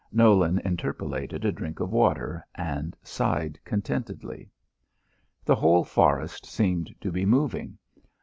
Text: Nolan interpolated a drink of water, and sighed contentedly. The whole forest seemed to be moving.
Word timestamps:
Nolan 0.11 0.57
interpolated 0.65 1.45
a 1.45 1.51
drink 1.51 1.79
of 1.79 1.91
water, 1.91 2.43
and 2.55 2.97
sighed 3.03 3.59
contentedly. 3.63 4.49
The 5.45 5.53
whole 5.53 5.83
forest 5.83 6.43
seemed 6.43 6.95
to 7.01 7.11
be 7.11 7.23
moving. 7.23 7.77